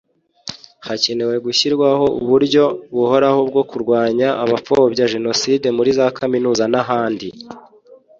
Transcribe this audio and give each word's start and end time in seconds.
Hakenewe 0.87 1.35
gushyirwaho 1.45 2.05
uburyo 2.21 2.63
buhoraho 2.95 3.39
bwo 3.49 3.63
kurwanya 3.69 4.27
abapfobya 4.43 5.09
Jenoside 5.13 5.67
muri 5.77 5.89
za 5.97 6.05
kaminuza 6.17 6.65
n’ahandi 6.73 7.27